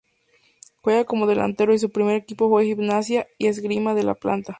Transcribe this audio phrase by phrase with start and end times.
[0.81, 4.49] Juega como delantero y su primer equipo fue Gimnasia y Esgrima de La Plata.